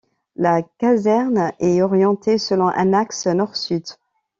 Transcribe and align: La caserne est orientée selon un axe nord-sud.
La 0.35 0.63
caserne 0.63 1.53
est 1.59 1.79
orientée 1.83 2.39
selon 2.39 2.69
un 2.69 2.91
axe 2.91 3.27
nord-sud. 3.27 3.83